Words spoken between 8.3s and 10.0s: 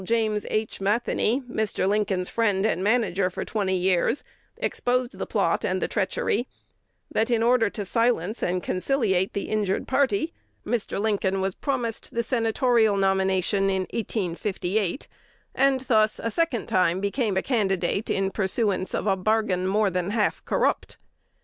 and conciliate the injured